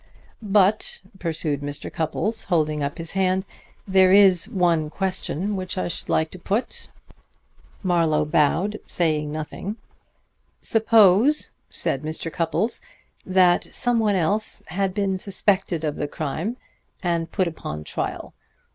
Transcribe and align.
"But," 0.41 0.99
pursued 1.19 1.61
Mr. 1.61 1.93
Cupples, 1.93 2.45
holding 2.45 2.81
up 2.81 2.97
his 2.97 3.11
hand, 3.11 3.45
"there 3.87 4.11
is 4.11 4.49
one 4.49 4.89
question 4.89 5.55
which 5.55 5.77
I 5.77 5.87
should 5.89 6.09
like 6.09 6.31
to 6.31 6.39
put." 6.39 6.87
Marlowe 7.83 8.25
bowed, 8.25 8.79
saying 8.87 9.31
nothing. 9.31 9.75
"Suppose," 10.59 11.51
said 11.69 12.01
Mr. 12.01 12.31
Cupples, 12.33 12.81
"that 13.27 13.67
someone 13.75 14.15
else 14.15 14.63
had 14.69 14.95
been 14.95 15.19
suspected 15.19 15.83
of 15.83 15.97
the 15.97 16.07
crime 16.07 16.57
and 17.03 17.31
put 17.31 17.47
upon 17.47 17.83
trial. 17.83 18.33